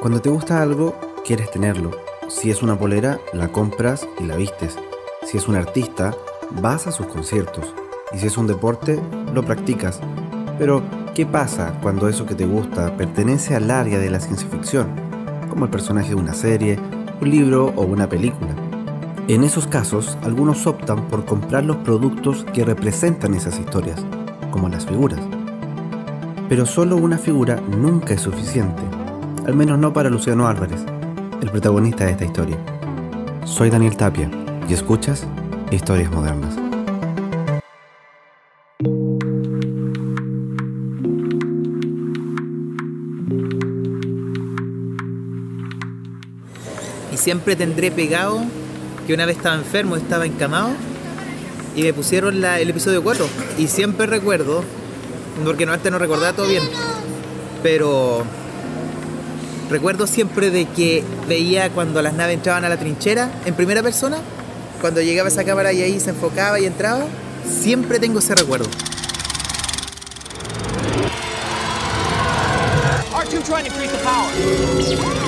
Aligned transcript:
Cuando 0.00 0.20
te 0.20 0.28
gusta 0.28 0.60
algo, 0.60 0.94
quieres 1.24 1.50
tenerlo. 1.50 1.90
Si 2.28 2.50
es 2.50 2.62
una 2.62 2.78
polera, 2.78 3.18
la 3.32 3.48
compras 3.48 4.06
y 4.20 4.24
la 4.24 4.36
vistes. 4.36 4.76
Si 5.24 5.38
es 5.38 5.48
un 5.48 5.56
artista, 5.56 6.14
vas 6.60 6.86
a 6.86 6.92
sus 6.92 7.06
conciertos. 7.06 7.74
Y 8.12 8.18
si 8.18 8.26
es 8.26 8.36
un 8.36 8.46
deporte, 8.46 9.00
lo 9.32 9.42
practicas. 9.42 10.00
Pero, 10.58 10.82
¿qué 11.14 11.24
pasa 11.24 11.78
cuando 11.82 12.08
eso 12.08 12.26
que 12.26 12.34
te 12.34 12.44
gusta 12.44 12.94
pertenece 12.96 13.56
al 13.56 13.70
área 13.70 13.98
de 13.98 14.10
la 14.10 14.20
ciencia 14.20 14.48
ficción? 14.48 14.88
Como 15.48 15.64
el 15.64 15.70
personaje 15.70 16.10
de 16.10 16.16
una 16.16 16.34
serie, 16.34 16.78
un 17.22 17.30
libro 17.30 17.72
o 17.74 17.82
una 17.82 18.06
película. 18.06 18.54
En 19.28 19.44
esos 19.44 19.66
casos, 19.66 20.18
algunos 20.22 20.66
optan 20.66 21.08
por 21.08 21.24
comprar 21.24 21.64
los 21.64 21.78
productos 21.78 22.44
que 22.52 22.66
representan 22.66 23.32
esas 23.32 23.58
historias, 23.58 24.04
como 24.50 24.68
las 24.68 24.84
figuras. 24.84 25.20
Pero 26.50 26.66
solo 26.66 26.96
una 26.96 27.16
figura 27.16 27.56
nunca 27.56 28.14
es 28.14 28.20
suficiente, 28.20 28.82
al 29.46 29.54
menos 29.54 29.78
no 29.78 29.92
para 29.92 30.10
Luciano 30.10 30.48
Álvarez, 30.48 30.80
el 31.40 31.50
protagonista 31.52 32.04
de 32.04 32.10
esta 32.10 32.24
historia. 32.24 32.58
Soy 33.44 33.70
Daniel 33.70 33.96
Tapia 33.96 34.28
y 34.68 34.74
escuchas 34.74 35.24
Historias 35.70 36.10
Modernas. 36.10 36.56
Y 47.12 47.16
siempre 47.16 47.54
tendré 47.54 47.92
pegado 47.92 48.40
que 49.06 49.14
una 49.14 49.26
vez 49.26 49.36
estaba 49.36 49.54
enfermo, 49.54 49.94
estaba 49.94 50.26
encamado 50.26 50.70
y 51.76 51.84
me 51.84 51.92
pusieron 51.94 52.44
el 52.44 52.68
episodio 52.68 53.04
4. 53.04 53.28
Y 53.58 53.68
siempre 53.68 54.06
recuerdo, 54.06 54.64
porque 55.44 55.66
no 55.66 55.72
antes 55.72 55.92
no 55.92 56.00
recordaba 56.00 56.32
todo 56.32 56.48
bien, 56.48 56.64
pero 57.62 58.24
recuerdo 59.70 60.06
siempre 60.06 60.50
de 60.50 60.66
que 60.66 61.04
veía 61.28 61.70
cuando 61.70 62.02
las 62.02 62.14
naves 62.14 62.34
entraban 62.34 62.64
a 62.64 62.68
la 62.68 62.76
trinchera 62.76 63.30
en 63.44 63.54
primera 63.54 63.82
persona, 63.82 64.18
cuando 64.80 65.00
llegaba 65.00 65.28
esa 65.28 65.44
cámara 65.44 65.72
y 65.72 65.82
ahí 65.82 66.00
se 66.00 66.10
enfocaba 66.10 66.60
y 66.60 66.66
entraba, 66.66 67.06
siempre 67.48 67.98
tengo 67.98 68.18
ese 68.18 68.34
recuerdo. 68.34 68.66
R2 73.12 73.44
trying 73.44 73.64
to 73.64 73.70
increase 73.70 73.90
the 73.90 73.98
power. 74.04 75.25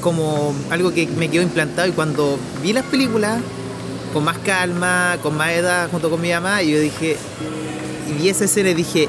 Como 0.00 0.54
algo 0.70 0.92
que 0.92 1.06
me 1.06 1.28
quedó 1.28 1.42
implantado 1.42 1.88
y 1.88 1.92
cuando 1.92 2.38
vi 2.62 2.72
las 2.72 2.84
películas 2.84 3.40
con 4.12 4.24
más 4.24 4.38
calma, 4.38 5.16
con 5.22 5.36
más 5.36 5.52
edad, 5.52 5.88
junto 5.90 6.10
con 6.10 6.20
mi 6.20 6.30
mamá, 6.30 6.62
yo 6.62 6.80
dije, 6.80 7.16
y 8.08 8.20
vi 8.20 8.28
esa 8.28 8.44
escena 8.44 8.70
y 8.70 8.74
dije, 8.74 9.08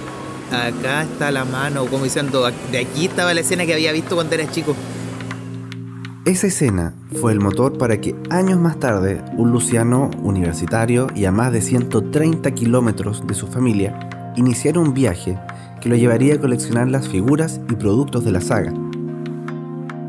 acá 0.51 1.03
está 1.03 1.31
la 1.31 1.45
mano, 1.45 1.85
como 1.87 2.03
diciendo, 2.03 2.49
de 2.71 2.77
aquí 2.77 3.05
estaba 3.05 3.33
la 3.33 3.41
escena 3.41 3.65
que 3.65 3.73
había 3.73 3.91
visto 3.91 4.15
cuando 4.15 4.35
era 4.35 4.49
chico. 4.49 4.75
Esa 6.23 6.47
escena 6.47 6.93
fue 7.19 7.31
el 7.31 7.39
motor 7.39 7.79
para 7.79 7.99
que 7.99 8.15
años 8.29 8.59
más 8.59 8.79
tarde 8.79 9.23
un 9.37 9.51
Luciano 9.51 10.11
universitario 10.21 11.07
y 11.15 11.25
a 11.25 11.31
más 11.31 11.51
de 11.51 11.61
130 11.61 12.51
kilómetros 12.51 13.25
de 13.25 13.33
su 13.33 13.47
familia 13.47 14.33
iniciara 14.35 14.79
un 14.79 14.93
viaje 14.93 15.39
que 15.81 15.89
lo 15.89 15.95
llevaría 15.95 16.35
a 16.35 16.39
coleccionar 16.39 16.87
las 16.89 17.07
figuras 17.07 17.59
y 17.71 17.75
productos 17.75 18.23
de 18.23 18.31
la 18.31 18.41
saga. 18.41 18.71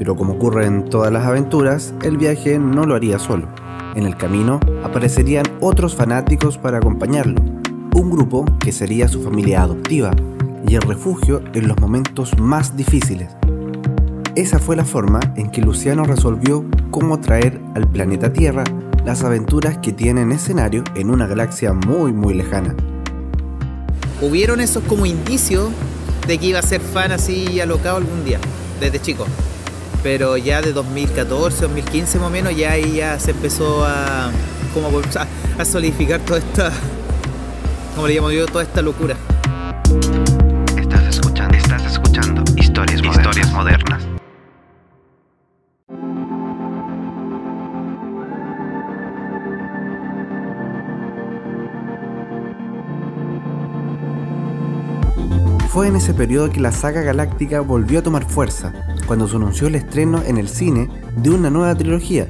Pero 0.03 0.17
como 0.17 0.33
ocurre 0.33 0.67
en 0.67 0.91
todas 0.91 1.13
las 1.13 1.25
aventuras, 1.27 1.95
el 2.03 2.17
viaje 2.17 2.59
no 2.59 2.87
lo 2.87 2.97
haría 2.97 3.21
solo. 3.21 3.47
En 3.95 4.03
el 4.03 4.17
camino 4.17 4.59
aparecerían 4.83 5.45
otros 5.61 5.95
fanáticos 5.95 6.59
para 6.59 6.79
acompañarlo, 6.79 7.41
un 7.95 8.11
grupo 8.11 8.45
que 8.59 8.73
sería 8.73 9.07
su 9.07 9.23
familia 9.23 9.63
adoptiva 9.63 10.11
y 10.67 10.75
el 10.75 10.83
refugio 10.83 11.41
en 11.55 11.69
los 11.69 11.79
momentos 11.79 12.37
más 12.37 12.77
difíciles. 12.77 13.29
Esa 14.35 14.59
fue 14.59 14.75
la 14.75 14.85
forma 14.85 15.21
en 15.37 15.53
que 15.53 15.63
Luciano 15.63 16.03
resolvió 16.03 16.65
cómo 16.91 17.21
traer 17.21 17.61
al 17.77 17.87
planeta 17.87 18.33
Tierra 18.33 18.65
las 19.05 19.23
aventuras 19.23 19.79
que 19.79 19.93
tienen 19.93 20.33
escenario 20.33 20.83
en 20.97 21.11
una 21.11 21.29
galaxia 21.29 21.75
muy 21.75 22.13
muy 22.13 22.35
lejana. 22.35 22.75
Hubieron 24.21 24.61
esos 24.61 24.83
como 24.83 25.07
indicios 25.07 25.71
de 26.27 26.39
que 26.39 26.47
iba 26.47 26.59
a 26.59 26.63
ser 26.63 26.81
fan 26.81 27.13
así 27.13 27.61
alocado 27.61 27.99
algún 27.99 28.25
día, 28.25 28.41
desde 28.81 29.01
chico. 29.01 29.27
Pero 30.03 30.37
ya 30.37 30.61
de 30.61 30.73
2014, 30.73 31.63
2015 31.63 32.19
más 32.19 32.27
o 32.27 32.31
menos, 32.31 32.57
ya 32.57 32.73
ahí 32.73 32.97
ya 32.97 33.19
se 33.21 33.31
empezó 33.31 33.85
a, 33.85 34.31
como 34.75 34.89
a, 34.99 35.61
a 35.61 35.65
solidificar 35.65 36.21
toda 36.21 36.41
esta, 36.41 36.73
como 37.95 38.09
le 38.09 38.15
llamo 38.15 38.31
yo, 38.33 38.47
toda 38.47 38.65
esta 38.65 38.83
locura. 38.83 39.17
Estás 40.77 41.07
escuchando, 41.07 41.57
estás 41.57 41.85
escuchando 41.93 42.43
historias 42.57 43.03
modernas. 43.03 43.27
Historias 43.27 43.53
modernas. 43.53 44.12
Fue 55.73 55.89
en 55.89 55.97
ese 55.97 56.13
periodo 56.13 56.51
que 56.51 56.61
la 56.61 56.71
saga 56.71 57.01
galáctica 57.01 57.63
volvió 57.63 58.01
a 58.01 58.03
tomar 58.03 58.29
fuerza, 58.29 58.75
cuando 59.07 59.27
se 59.27 59.37
anunció 59.37 59.69
el 59.69 59.75
estreno 59.75 60.23
en 60.23 60.37
el 60.37 60.47
cine 60.47 60.91
de 61.17 61.31
una 61.31 61.49
nueva 61.49 61.75
trilogía, 61.75 62.29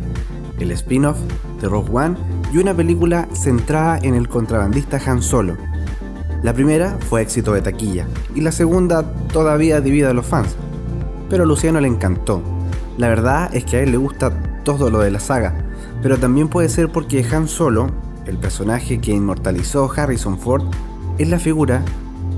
el 0.60 0.70
spin-off 0.70 1.18
de 1.60 1.68
Rogue 1.68 1.90
One 1.92 2.16
y 2.52 2.58
una 2.58 2.72
película 2.72 3.26
centrada 3.32 3.98
en 4.00 4.14
el 4.14 4.28
contrabandista 4.28 5.00
Han 5.04 5.22
Solo. 5.22 5.56
La 6.44 6.52
primera 6.54 6.96
fue 7.08 7.22
éxito 7.22 7.52
de 7.52 7.62
taquilla 7.62 8.06
y 8.32 8.42
la 8.42 8.52
segunda 8.52 9.02
todavía 9.32 9.80
divide 9.80 10.06
a 10.06 10.14
los 10.14 10.26
fans, 10.26 10.54
pero 11.28 11.42
a 11.42 11.46
Luciano 11.46 11.80
le 11.80 11.88
encantó. 11.88 12.42
La 12.96 13.08
verdad 13.08 13.52
es 13.52 13.64
que 13.64 13.78
a 13.78 13.80
él 13.80 13.90
le 13.90 13.96
gusta 13.96 14.30
todo 14.62 14.88
lo 14.88 15.00
de 15.00 15.10
la 15.10 15.18
saga, 15.18 15.52
pero 16.00 16.16
también 16.16 16.46
puede 16.46 16.68
ser 16.68 16.92
porque 16.92 17.26
Han 17.32 17.48
Solo, 17.48 17.90
el 18.24 18.38
personaje 18.38 19.00
que 19.00 19.10
inmortalizó 19.10 19.90
Harrison 19.90 20.38
Ford, 20.38 20.62
es 21.18 21.28
la 21.28 21.40
figura 21.40 21.82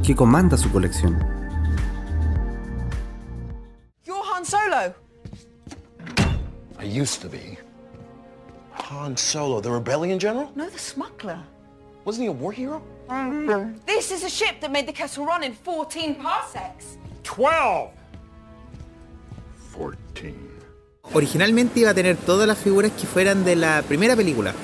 que 0.04 0.14
comanda 0.14 0.56
su 0.56 0.70
colección. 0.70 1.18
You're 4.04 4.22
Han 4.34 4.44
Solo. 4.44 4.94
I 6.78 6.84
used 6.84 7.22
to 7.22 7.28
be. 7.28 7.58
Han 8.72 9.16
Solo, 9.16 9.60
the 9.60 9.70
rebellion 9.70 10.18
general? 10.18 10.50
No, 10.54 10.68
the 10.68 10.78
smuggler. 10.78 11.38
Wasn't 12.04 12.22
he 12.22 12.28
a 12.28 12.32
war 12.32 12.52
hero? 12.52 12.82
This 13.86 14.10
is 14.10 14.24
a 14.24 14.30
ship 14.30 14.60
that 14.60 14.70
made 14.70 14.86
the 14.86 14.92
Kessel 14.92 15.24
Run 15.24 15.42
in 15.42 15.54
14 15.54 16.16
parsecs. 16.16 16.98
12! 17.22 17.90
14. 19.72 20.34
Originalmente 21.12 21.80
iba 21.80 21.90
a 21.90 21.94
tener 21.94 22.16
todas 22.16 22.46
las 22.46 22.58
figuras 22.58 22.92
que 22.92 23.06
fueran 23.06 23.44
de 23.44 23.56
la 23.56 23.82
primera 23.82 24.16
película, 24.16 24.54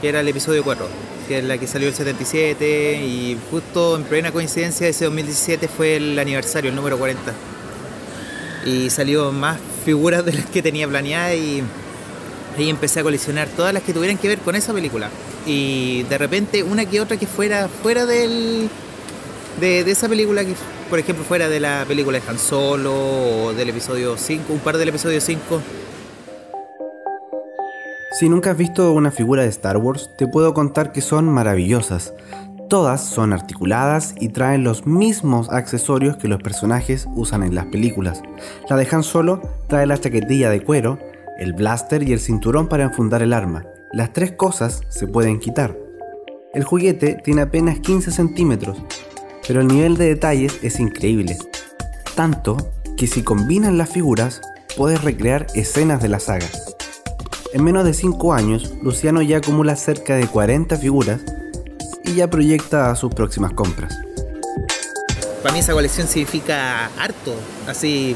que 0.00 0.08
era 0.08 0.20
el 0.20 0.28
episodio 0.28 0.64
4, 0.64 0.86
que 1.30 1.38
es 1.38 1.44
la 1.44 1.58
que 1.58 1.68
salió 1.68 1.86
el 1.86 1.94
77 1.94 3.04
y 3.04 3.38
justo 3.52 3.94
en 3.94 4.02
plena 4.02 4.32
coincidencia 4.32 4.88
ese 4.88 5.04
2017 5.04 5.68
fue 5.68 5.94
el 5.94 6.18
aniversario, 6.18 6.70
el 6.70 6.74
número 6.74 6.98
40. 6.98 7.32
Y 8.66 8.90
salió 8.90 9.30
más 9.30 9.56
figuras 9.84 10.24
de 10.24 10.32
las 10.32 10.46
que 10.46 10.60
tenía 10.60 10.88
planeadas 10.88 11.36
y 11.36 11.62
ahí 12.58 12.68
empecé 12.68 12.98
a 12.98 13.04
coleccionar 13.04 13.46
todas 13.46 13.72
las 13.72 13.84
que 13.84 13.92
tuvieran 13.92 14.18
que 14.18 14.26
ver 14.26 14.38
con 14.38 14.56
esa 14.56 14.72
película. 14.74 15.08
Y 15.46 16.02
de 16.10 16.18
repente 16.18 16.64
una 16.64 16.84
que 16.84 17.00
otra 17.00 17.16
que 17.16 17.28
fuera 17.28 17.68
fuera 17.68 18.06
del, 18.06 18.68
de, 19.60 19.84
de 19.84 19.90
esa 19.92 20.08
película, 20.08 20.44
que 20.44 20.56
por 20.88 20.98
ejemplo 20.98 21.24
fuera 21.24 21.48
de 21.48 21.60
la 21.60 21.84
película 21.86 22.18
de 22.18 22.28
Han 22.28 22.40
Solo 22.40 22.92
o 22.92 23.52
del 23.52 23.68
episodio 23.68 24.16
5, 24.18 24.52
un 24.52 24.58
par 24.58 24.78
del 24.78 24.88
episodio 24.88 25.20
5. 25.20 25.62
Si 28.20 28.28
nunca 28.28 28.50
has 28.50 28.58
visto 28.58 28.92
una 28.92 29.10
figura 29.10 29.44
de 29.44 29.48
Star 29.48 29.78
Wars, 29.78 30.10
te 30.18 30.26
puedo 30.26 30.52
contar 30.52 30.92
que 30.92 31.00
son 31.00 31.24
maravillosas. 31.24 32.12
Todas 32.68 33.02
son 33.02 33.32
articuladas 33.32 34.14
y 34.20 34.28
traen 34.28 34.62
los 34.62 34.86
mismos 34.86 35.48
accesorios 35.48 36.18
que 36.18 36.28
los 36.28 36.42
personajes 36.42 37.08
usan 37.14 37.42
en 37.42 37.54
las 37.54 37.64
películas. 37.68 38.20
La 38.68 38.76
de 38.76 38.86
Han 38.92 39.04
Solo 39.04 39.40
trae 39.68 39.86
la 39.86 39.96
chaquetilla 39.96 40.50
de 40.50 40.62
cuero, 40.62 40.98
el 41.38 41.54
blaster 41.54 42.02
y 42.02 42.12
el 42.12 42.20
cinturón 42.20 42.68
para 42.68 42.84
enfundar 42.84 43.22
el 43.22 43.32
arma. 43.32 43.64
Las 43.90 44.12
tres 44.12 44.32
cosas 44.32 44.82
se 44.90 45.06
pueden 45.06 45.38
quitar. 45.38 45.74
El 46.52 46.64
juguete 46.64 47.22
tiene 47.24 47.40
apenas 47.40 47.78
15 47.78 48.10
centímetros, 48.10 48.82
pero 49.48 49.62
el 49.62 49.68
nivel 49.68 49.96
de 49.96 50.08
detalles 50.08 50.58
es 50.62 50.78
increíble. 50.78 51.38
Tanto 52.16 52.58
que 52.98 53.06
si 53.06 53.22
combinan 53.22 53.78
las 53.78 53.88
figuras, 53.88 54.42
puedes 54.76 55.02
recrear 55.02 55.46
escenas 55.54 56.02
de 56.02 56.08
la 56.10 56.20
saga. 56.20 56.48
En 57.52 57.64
menos 57.64 57.84
de 57.84 57.94
5 57.94 58.32
años, 58.32 58.74
Luciano 58.80 59.22
ya 59.22 59.38
acumula 59.38 59.74
cerca 59.74 60.14
de 60.14 60.28
40 60.28 60.76
figuras 60.76 61.20
y 62.04 62.14
ya 62.14 62.30
proyecta 62.30 62.94
sus 62.94 63.12
próximas 63.12 63.52
compras. 63.52 63.92
Para 65.42 65.52
mí 65.52 65.58
esa 65.58 65.72
colección 65.72 66.06
significa 66.06 66.86
harto, 66.96 67.34
así 67.66 68.14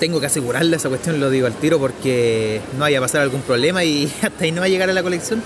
tengo 0.00 0.18
que 0.18 0.26
asegurarle 0.26 0.76
esa 0.76 0.88
cuestión, 0.88 1.20
lo 1.20 1.30
digo 1.30 1.46
al 1.46 1.52
tiro, 1.54 1.78
porque 1.78 2.60
no 2.72 2.80
vaya 2.80 2.98
a 2.98 3.00
pasar 3.00 3.20
algún 3.20 3.42
problema 3.42 3.84
y 3.84 4.12
hasta 4.22 4.44
ahí 4.44 4.50
no 4.50 4.60
va 4.60 4.66
a 4.66 4.70
llegar 4.70 4.90
a 4.90 4.92
la 4.92 5.04
colección. 5.04 5.40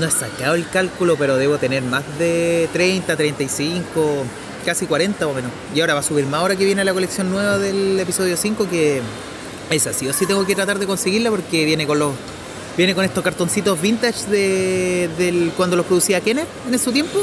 No 0.00 0.06
he 0.06 0.10
sacado 0.10 0.56
el 0.56 0.68
cálculo, 0.68 1.14
pero 1.16 1.36
debo 1.36 1.58
tener 1.58 1.84
más 1.84 2.02
de 2.18 2.68
30, 2.72 3.14
35, 3.14 4.24
casi 4.66 4.86
40 4.86 5.28
o 5.28 5.34
menos. 5.34 5.52
Y 5.76 5.80
ahora 5.80 5.94
va 5.94 6.00
a 6.00 6.02
subir 6.02 6.26
más 6.26 6.40
ahora 6.40 6.56
que 6.56 6.64
viene 6.64 6.84
la 6.84 6.92
colección 6.92 7.30
nueva 7.30 7.58
del 7.58 8.00
episodio 8.00 8.36
5, 8.36 8.68
que 8.68 9.00
es 9.70 9.86
así 9.86 10.08
o 10.08 10.12
sí 10.12 10.26
tengo 10.26 10.44
que 10.44 10.54
tratar 10.54 10.78
de 10.78 10.86
conseguirla 10.86 11.30
porque 11.30 11.64
viene 11.64 11.86
con 11.86 11.98
los 11.98 12.12
viene 12.76 12.94
con 12.94 13.04
estos 13.04 13.22
cartoncitos 13.22 13.80
vintage 13.80 14.26
de 14.30 15.10
del, 15.18 15.52
cuando 15.56 15.76
los 15.76 15.86
producía 15.86 16.20
Kenner 16.20 16.46
en 16.70 16.78
su 16.78 16.92
tiempo. 16.92 17.18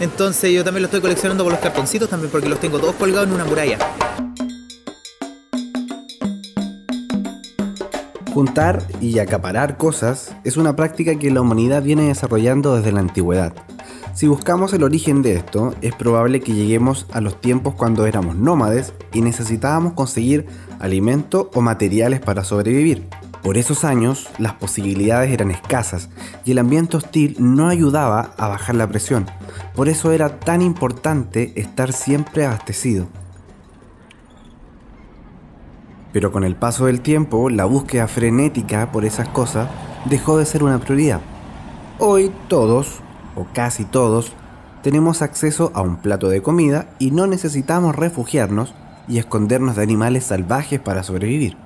Entonces 0.00 0.52
yo 0.52 0.64
también 0.64 0.82
lo 0.82 0.86
estoy 0.86 1.00
coleccionando 1.00 1.44
con 1.44 1.52
los 1.52 1.62
cartoncitos 1.62 2.08
también 2.08 2.30
porque 2.30 2.48
los 2.48 2.60
tengo 2.60 2.78
todos 2.78 2.94
colgados 2.96 3.28
en 3.28 3.34
una 3.34 3.44
muralla. 3.44 3.78
Juntar 8.32 8.82
y 9.00 9.20
acaparar 9.20 9.76
cosas 9.76 10.34
es 10.42 10.56
una 10.56 10.74
práctica 10.74 11.16
que 11.16 11.30
la 11.30 11.40
humanidad 11.40 11.82
viene 11.82 12.08
desarrollando 12.08 12.74
desde 12.76 12.90
la 12.90 12.98
antigüedad. 12.98 13.54
Si 14.14 14.28
buscamos 14.28 14.72
el 14.72 14.84
origen 14.84 15.22
de 15.22 15.34
esto, 15.34 15.74
es 15.82 15.92
probable 15.92 16.38
que 16.38 16.54
lleguemos 16.54 17.06
a 17.12 17.20
los 17.20 17.40
tiempos 17.40 17.74
cuando 17.74 18.06
éramos 18.06 18.36
nómades 18.36 18.92
y 19.12 19.22
necesitábamos 19.22 19.94
conseguir 19.94 20.46
alimento 20.78 21.50
o 21.52 21.60
materiales 21.60 22.20
para 22.20 22.44
sobrevivir. 22.44 23.08
Por 23.42 23.58
esos 23.58 23.82
años, 23.82 24.28
las 24.38 24.52
posibilidades 24.52 25.32
eran 25.32 25.50
escasas 25.50 26.10
y 26.44 26.52
el 26.52 26.60
ambiente 26.60 26.96
hostil 26.96 27.34
no 27.40 27.68
ayudaba 27.68 28.34
a 28.38 28.46
bajar 28.46 28.76
la 28.76 28.86
presión. 28.86 29.26
Por 29.74 29.88
eso 29.88 30.12
era 30.12 30.38
tan 30.38 30.62
importante 30.62 31.52
estar 31.56 31.92
siempre 31.92 32.46
abastecido. 32.46 33.08
Pero 36.12 36.30
con 36.30 36.44
el 36.44 36.54
paso 36.54 36.86
del 36.86 37.00
tiempo, 37.00 37.50
la 37.50 37.64
búsqueda 37.64 38.06
frenética 38.06 38.92
por 38.92 39.04
esas 39.04 39.26
cosas 39.30 39.68
dejó 40.04 40.38
de 40.38 40.46
ser 40.46 40.62
una 40.62 40.78
prioridad. 40.78 41.20
Hoy 41.98 42.30
todos, 42.46 43.00
o 43.36 43.46
casi 43.52 43.84
todos, 43.84 44.32
tenemos 44.82 45.22
acceso 45.22 45.72
a 45.74 45.80
un 45.80 45.96
plato 45.96 46.28
de 46.28 46.42
comida 46.42 46.88
y 46.98 47.10
no 47.10 47.26
necesitamos 47.26 47.96
refugiarnos 47.96 48.74
y 49.08 49.18
escondernos 49.18 49.76
de 49.76 49.82
animales 49.82 50.24
salvajes 50.24 50.80
para 50.80 51.02
sobrevivir. 51.02 51.56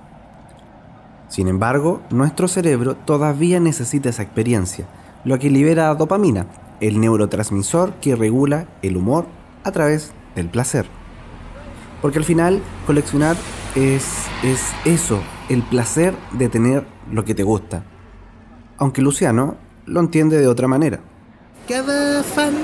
Sin 1.28 1.48
embargo, 1.48 2.00
nuestro 2.10 2.48
cerebro 2.48 2.96
todavía 2.96 3.60
necesita 3.60 4.08
esa 4.08 4.22
experiencia, 4.22 4.86
lo 5.24 5.38
que 5.38 5.50
libera 5.50 5.94
dopamina, 5.94 6.46
el 6.80 7.00
neurotransmisor 7.00 7.94
que 7.94 8.16
regula 8.16 8.66
el 8.82 8.96
humor 8.96 9.26
a 9.64 9.72
través 9.72 10.12
del 10.34 10.48
placer. 10.48 10.86
Porque 12.00 12.18
al 12.18 12.24
final, 12.24 12.62
coleccionar 12.86 13.36
es, 13.74 14.26
es 14.42 14.72
eso, 14.84 15.20
el 15.48 15.62
placer 15.62 16.14
de 16.32 16.48
tener 16.48 16.86
lo 17.10 17.24
que 17.24 17.34
te 17.34 17.42
gusta. 17.42 17.82
Aunque 18.76 19.02
Luciano 19.02 19.56
lo 19.86 20.00
entiende 20.00 20.38
de 20.38 20.46
otra 20.46 20.68
manera. 20.68 21.00
Cada 21.68 22.22
fan 22.22 22.54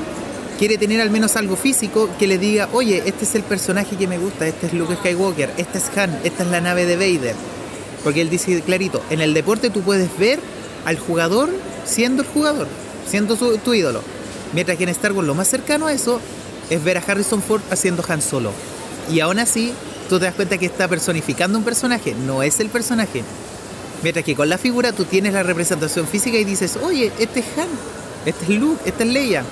quiere 0.58 0.78
tener 0.78 1.00
al 1.00 1.10
menos 1.10 1.36
algo 1.36 1.56
físico 1.56 2.08
que 2.18 2.26
le 2.26 2.38
diga, 2.38 2.68
oye, 2.72 3.02
este 3.06 3.24
es 3.24 3.34
el 3.34 3.42
personaje 3.42 3.96
que 3.96 4.06
me 4.08 4.18
gusta, 4.18 4.46
este 4.46 4.66
es 4.68 4.72
Luke 4.72 4.96
Skywalker, 4.96 5.50
este 5.58 5.78
es 5.78 5.84
Han, 5.96 6.18
esta 6.24 6.42
es 6.44 6.48
la 6.50 6.60
nave 6.60 6.86
de 6.86 6.96
Vader. 6.96 7.34
Porque 8.02 8.20
él 8.22 8.30
dice 8.30 8.60
clarito, 8.62 9.02
en 9.10 9.20
el 9.20 9.34
deporte 9.34 9.70
tú 9.70 9.82
puedes 9.82 10.16
ver 10.18 10.38
al 10.86 10.98
jugador 10.98 11.50
siendo 11.84 12.22
el 12.22 12.28
jugador, 12.28 12.66
siendo 13.08 13.36
su- 13.36 13.58
tu 13.58 13.74
ídolo. 13.74 14.02
Mientras 14.54 14.78
que 14.78 14.84
en 14.84 14.90
Star 14.90 15.12
Wars 15.12 15.26
lo 15.26 15.34
más 15.34 15.48
cercano 15.48 15.86
a 15.86 15.92
eso 15.92 16.20
es 16.70 16.82
ver 16.82 16.96
a 16.98 17.02
Harrison 17.06 17.42
Ford 17.42 17.62
haciendo 17.70 18.02
Han 18.08 18.22
Solo. 18.22 18.52
Y 19.10 19.20
aún 19.20 19.38
así, 19.38 19.72
tú 20.08 20.18
te 20.18 20.26
das 20.26 20.34
cuenta 20.34 20.56
que 20.56 20.66
está 20.66 20.88
personificando 20.88 21.58
un 21.58 21.64
personaje, 21.64 22.14
no 22.14 22.42
es 22.42 22.58
el 22.60 22.68
personaje. 22.70 23.22
Mientras 24.02 24.24
que 24.24 24.34
con 24.34 24.48
la 24.48 24.56
figura 24.58 24.92
tú 24.92 25.04
tienes 25.04 25.34
la 25.34 25.42
representación 25.42 26.06
física 26.06 26.38
y 26.38 26.44
dices, 26.44 26.78
oye, 26.82 27.10
este 27.18 27.40
es 27.40 27.46
Han, 27.58 27.68
este 28.26 28.54
es 28.54 28.60
Luke, 28.60 28.80
esta 28.86 29.04
es 29.04 29.10
Leia. 29.10 29.44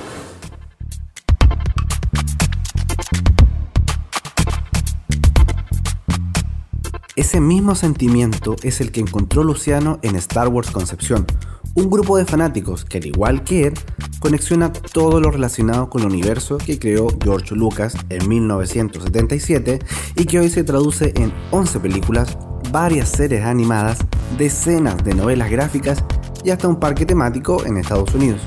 Ese 7.15 7.41
mismo 7.41 7.75
sentimiento 7.75 8.57
es 8.63 8.81
el 8.81 8.91
que 8.91 9.01
encontró 9.01 9.45
Luciano 9.45 9.99
en 10.03 10.17
Star 10.17 10.49
Wars 10.49 10.71
Concepción, 10.71 11.27
un 11.75 11.91
grupo 11.91 12.17
de 12.17 12.25
fanáticos 12.25 12.87
que 12.87 12.99
al 12.99 13.07
igual 13.07 13.45
que 13.45 13.67
él, 13.67 13.75
conexiona 14.19 14.73
todo 14.73 15.21
lo 15.21 15.31
relacionado 15.31 15.91
con 15.91 16.03
el 16.03 16.09
universo 16.09 16.57
que 16.57 16.79
creó 16.79 17.09
George 17.23 17.55
Lucas 17.55 17.95
en 18.09 18.27
1977 18.29 19.81
y 20.17 20.25
que 20.25 20.39
hoy 20.39 20.49
se 20.49 20.65
traduce 20.65 21.13
en 21.17 21.33
11 21.51 21.81
películas, 21.81 22.39
varias 22.71 23.11
series 23.11 23.45
animadas, 23.45 23.99
decenas 24.39 25.03
de 25.05 25.15
novelas 25.15 25.51
gráficas 25.51 26.03
y 26.45 26.51
hasta 26.51 26.69
un 26.69 26.81
parque 26.81 27.05
temático 27.05 27.65
en 27.67 27.77
Estados 27.77 28.15
Unidos. 28.15 28.41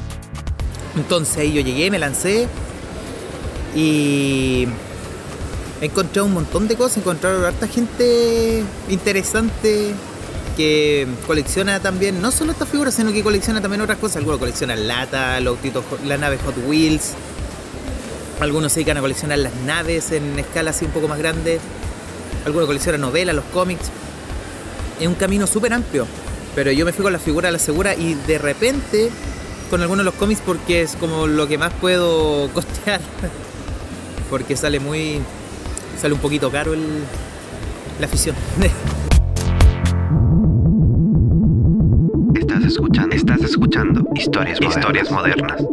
Entonces 0.96 1.38
ahí 1.38 1.54
yo 1.54 1.62
llegué, 1.62 1.92
me 1.92 2.00
lancé 2.00 2.48
y 3.76 4.68
encontré 5.82 6.22
un 6.22 6.34
montón 6.34 6.68
de 6.68 6.76
cosas, 6.76 6.98
encontré 6.98 7.30
a 7.30 7.48
harta 7.48 7.68
gente 7.68 8.64
interesante 8.90 9.94
que 10.56 11.06
colecciona 11.28 11.82
también, 11.82 12.22
no 12.22 12.32
solo 12.32 12.54
estas 12.54 12.70
figuras, 12.70 12.94
sino 12.94 13.12
que 13.12 13.22
colecciona 13.24 13.62
también 13.62 13.82
otras 13.82 13.98
cosas. 13.98 14.18
Algunos 14.18 14.40
coleccionan 14.40 14.88
lata, 14.88 15.40
los 15.42 15.58
autitos, 15.58 15.84
la 16.06 16.18
nave 16.18 16.38
Hot 16.46 16.56
Wheels. 16.66 17.14
Algunos 18.40 18.72
se 18.72 18.80
dedican 18.80 18.98
a 18.98 19.02
coleccionar 19.02 19.40
las 19.40 19.54
naves 19.66 20.12
en 20.12 20.40
escala 20.40 20.72
así 20.72 20.86
un 20.86 20.92
poco 20.92 21.08
más 21.08 21.18
grande. 21.18 21.60
Algunos 22.46 22.68
coleccionan 22.68 23.02
novelas, 23.02 23.36
los 23.36 23.46
cómics. 23.46 23.86
Es 25.00 25.08
un 25.08 25.16
camino 25.16 25.46
súper 25.48 25.74
amplio. 25.74 26.08
Pero 26.54 26.72
yo 26.72 26.86
me 26.86 26.94
fui 26.94 27.04
con 27.04 27.12
la 27.12 27.20
figura 27.20 27.50
a 27.50 27.52
la 27.52 27.60
segura 27.60 27.96
y 27.96 28.14
de 28.14 28.38
repente 28.38 29.12
con 29.70 29.82
algunos 29.82 30.00
de 30.00 30.06
los 30.06 30.16
cómics 30.16 30.42
porque 30.46 30.82
es 30.82 30.96
como 30.96 31.28
lo 31.28 31.48
que 31.48 31.58
más 31.58 31.74
puedo 31.74 32.50
costear. 32.54 33.02
Porque 34.30 34.56
sale 34.56 34.80
muy. 34.80 35.22
sale 36.00 36.14
un 36.14 36.20
poquito 36.20 36.52
caro 36.52 36.74
el, 36.74 36.84
la 38.00 38.06
afición. 38.06 38.36
Estás 42.36 42.64
escuchando, 42.66 43.16
estás 43.16 43.42
escuchando 43.42 44.04
historias, 44.16 44.60
historias 44.62 45.12
modernas. 45.12 45.64